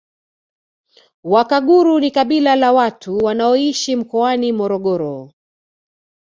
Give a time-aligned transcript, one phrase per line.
[1.23, 5.31] Wakaguru ni kabila la watu wanaoishi mkoani Morogoro